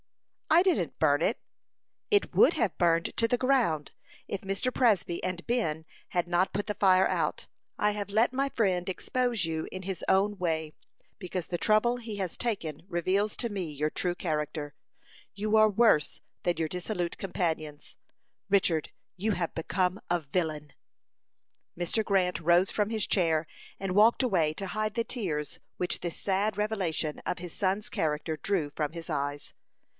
[0.49, 1.37] "I didn't burn it."
[2.09, 3.91] "It would have burned to the ground,
[4.27, 4.73] if Mr.
[4.73, 7.47] Presby and Ben had not put the fire out.
[7.77, 10.73] I have let my friend expose you in his own way,
[11.19, 14.73] because the trouble he has taken reveals to me your true character.
[15.35, 17.95] You are worse than your dissolute companions.
[18.49, 20.73] Richard, you have become a villain!"
[21.77, 22.03] Mr.
[22.03, 23.45] Grant rose from his chair
[23.79, 28.35] and walked away to hide the tears which this sad revelation of his son's character
[28.35, 29.53] drew from his eyes.